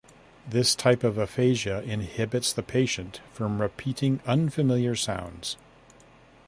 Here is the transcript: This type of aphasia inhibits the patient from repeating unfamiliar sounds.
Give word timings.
This 0.49 0.73
type 0.73 1.03
of 1.03 1.19
aphasia 1.19 1.83
inhibits 1.83 2.51
the 2.53 2.63
patient 2.63 3.21
from 3.31 3.61
repeating 3.61 4.19
unfamiliar 4.25 4.95
sounds. 4.95 5.57